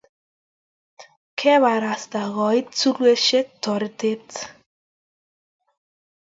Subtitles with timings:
[1.39, 4.27] Keparasta koit tulwesiek toretet